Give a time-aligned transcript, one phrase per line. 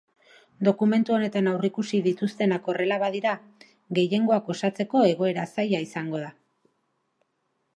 [0.67, 3.33] Dokumentu honetan aurreikusi dituztenak horrela badira,
[3.99, 6.33] gehiengoak osatzeko egoera zaila izango da.